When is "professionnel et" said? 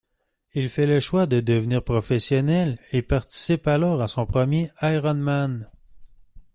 1.83-3.03